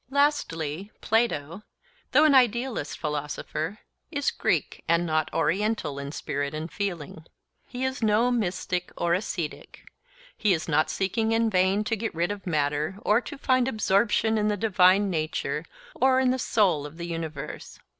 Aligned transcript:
Lastly, 0.09 0.91
Plato, 0.99 1.61
though 2.11 2.23
an 2.25 2.33
idealist 2.33 2.97
philosopher, 2.97 3.77
is 4.09 4.31
Greek 4.31 4.83
and 4.87 5.05
not 5.05 5.31
Oriental 5.31 5.99
in 5.99 6.11
spirit 6.11 6.55
and 6.55 6.71
feeling. 6.71 7.23
He 7.67 7.83
is 7.83 8.01
no 8.01 8.31
mystic 8.31 8.91
or 8.97 9.13
ascetic; 9.13 9.85
he 10.35 10.53
is 10.53 10.67
not 10.67 10.89
seeking 10.89 11.33
in 11.33 11.51
vain 11.51 11.83
to 11.83 11.95
get 11.95 12.15
rid 12.15 12.31
of 12.31 12.47
matter 12.47 12.97
or 13.05 13.21
to 13.21 13.37
find 13.37 13.67
absorption 13.67 14.39
in 14.39 14.47
the 14.47 14.57
divine 14.57 15.11
nature, 15.11 15.65
or 15.93 16.19
in 16.19 16.31
the 16.31 16.39
Soul 16.39 16.87
of 16.87 16.97
the 16.97 17.05
universe. 17.05 17.77